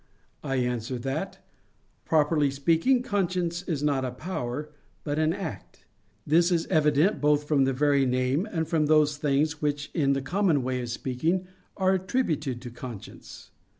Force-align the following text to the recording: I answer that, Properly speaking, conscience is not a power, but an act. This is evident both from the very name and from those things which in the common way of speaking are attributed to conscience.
I 0.43 0.55
answer 0.55 0.97
that, 0.97 1.45
Properly 2.05 2.49
speaking, 2.49 3.03
conscience 3.03 3.61
is 3.61 3.83
not 3.83 4.03
a 4.03 4.09
power, 4.09 4.71
but 5.03 5.19
an 5.19 5.31
act. 5.31 5.85
This 6.25 6.51
is 6.51 6.65
evident 6.71 7.21
both 7.21 7.43
from 7.47 7.65
the 7.65 7.71
very 7.73 8.07
name 8.07 8.47
and 8.51 8.67
from 8.67 8.87
those 8.87 9.17
things 9.17 9.61
which 9.61 9.91
in 9.93 10.13
the 10.13 10.21
common 10.23 10.63
way 10.63 10.81
of 10.81 10.89
speaking 10.89 11.45
are 11.77 11.93
attributed 11.93 12.63
to 12.63 12.71
conscience. 12.71 13.51